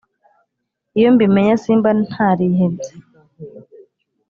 iyo 0.97 1.09
mbimenya 1.15 1.55
simba 1.63 1.89
ntarihebye 2.07 2.91